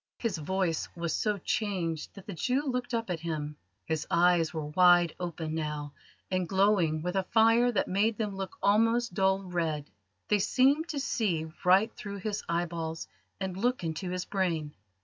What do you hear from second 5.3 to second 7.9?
now, and glowing with a fire that